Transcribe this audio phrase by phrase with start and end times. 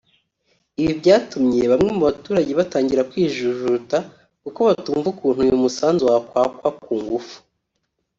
[0.81, 3.97] Ibi byatumye bamwe mu baturage batangira kwijujuta
[4.43, 7.37] kuko batumva ukuntu uyu musanzu wakwakwa ku ngufu